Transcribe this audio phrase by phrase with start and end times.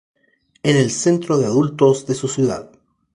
[0.63, 2.71] En el Centro de Adultos de su ciudad.